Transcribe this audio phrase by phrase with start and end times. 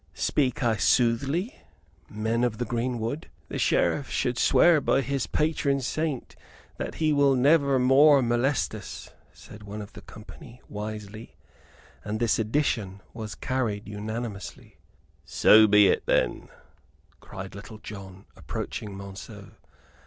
[0.15, 1.61] "Speak I soothly,
[2.09, 6.35] men of the greenwood?" "The Sheriff should swear by his patron saint
[6.77, 11.35] that he will never more molest us," said one of the company, wisely;
[12.03, 14.79] and this addition was carried unanimously.
[15.23, 16.49] "So be it, then,"
[17.19, 19.51] cried Little John, approaching Monceux.